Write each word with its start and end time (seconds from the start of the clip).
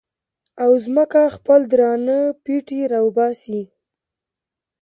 او 0.63 0.71
ځمکه 0.85 1.21
خپل 1.35 1.59
درانه 1.71 2.19
پېټي 2.43 2.81
را 2.91 2.99
وباسي 3.07 3.61